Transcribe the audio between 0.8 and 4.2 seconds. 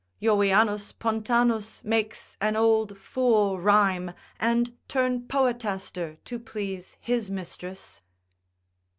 Pontanus makes an old fool rhyme,